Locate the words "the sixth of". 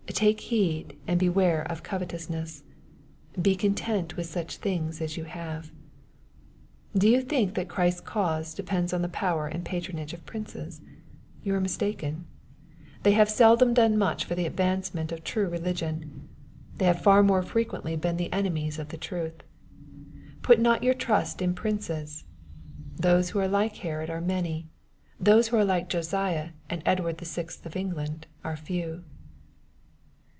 27.19-27.77